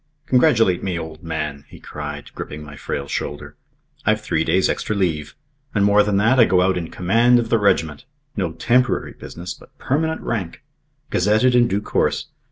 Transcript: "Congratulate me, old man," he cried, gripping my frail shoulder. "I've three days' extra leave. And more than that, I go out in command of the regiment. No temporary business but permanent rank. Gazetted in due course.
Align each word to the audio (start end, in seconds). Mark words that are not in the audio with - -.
"Congratulate 0.25 0.83
me, 0.83 0.97
old 0.97 1.21
man," 1.21 1.63
he 1.67 1.79
cried, 1.79 2.31
gripping 2.33 2.63
my 2.63 2.75
frail 2.75 3.07
shoulder. 3.07 3.55
"I've 4.03 4.19
three 4.19 4.43
days' 4.43 4.67
extra 4.67 4.95
leave. 4.95 5.35
And 5.75 5.85
more 5.85 6.01
than 6.01 6.17
that, 6.17 6.39
I 6.39 6.45
go 6.45 6.63
out 6.63 6.75
in 6.75 6.89
command 6.89 7.37
of 7.37 7.49
the 7.49 7.59
regiment. 7.59 8.05
No 8.35 8.53
temporary 8.53 9.13
business 9.13 9.53
but 9.53 9.77
permanent 9.77 10.21
rank. 10.21 10.63
Gazetted 11.11 11.53
in 11.53 11.67
due 11.67 11.81
course. 11.81 12.29